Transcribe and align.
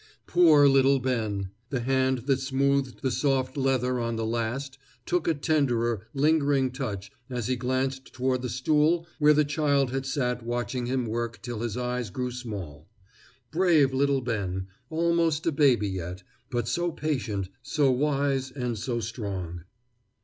Poor 0.25 0.67
little 0.67 0.97
Ben! 0.97 1.51
The 1.69 1.81
hand 1.81 2.23
that 2.25 2.39
smoothed 2.39 3.03
the 3.03 3.11
soft 3.11 3.55
leather 3.55 3.99
on 3.99 4.15
the 4.15 4.25
last 4.25 4.79
took 5.05 5.27
a 5.27 5.35
tenderer, 5.35 6.07
lingering 6.15 6.71
touch 6.71 7.11
as 7.29 7.45
he 7.45 7.55
glanced 7.55 8.11
toward 8.11 8.41
the 8.41 8.49
stool 8.49 9.05
where 9.19 9.35
the 9.35 9.45
child 9.45 9.91
had 9.91 10.07
sat 10.07 10.41
watching 10.41 10.87
him 10.87 11.05
work 11.05 11.39
till 11.43 11.59
his 11.59 11.77
eyes 11.77 12.09
grew 12.09 12.31
small. 12.31 12.87
Brave 13.51 13.93
little 13.93 14.21
Ben, 14.21 14.65
almost 14.89 15.45
a 15.45 15.51
baby 15.51 15.89
yet, 15.89 16.23
but 16.49 16.67
so 16.67 16.91
patient, 16.91 17.49
so 17.61 17.91
wise, 17.91 18.49
and 18.49 18.79
so 18.79 19.01
strong! 19.01 19.65